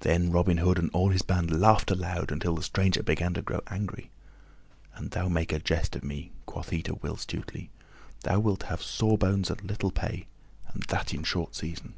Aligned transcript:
Then 0.00 0.32
Robin 0.32 0.56
Hood 0.56 0.80
and 0.80 0.90
all 0.92 1.10
his 1.10 1.22
band 1.22 1.48
laughed 1.60 1.92
aloud 1.92 2.32
until 2.32 2.56
the 2.56 2.62
stranger 2.64 3.04
began 3.04 3.34
to 3.34 3.40
grow 3.40 3.60
angry. 3.68 4.10
"An 4.96 5.10
thou 5.10 5.28
make 5.28 5.52
a 5.52 5.60
jest 5.60 5.94
of 5.94 6.02
me," 6.02 6.32
quoth 6.44 6.70
he 6.70 6.82
to 6.82 6.96
Will 6.96 7.16
Stutely, 7.16 7.70
"thou 8.24 8.40
wilt 8.40 8.64
have 8.64 8.82
sore 8.82 9.16
bones 9.16 9.50
and 9.50 9.62
little 9.62 9.92
pay, 9.92 10.26
and 10.70 10.82
that 10.88 11.14
in 11.14 11.22
short 11.22 11.54
season." 11.54 11.94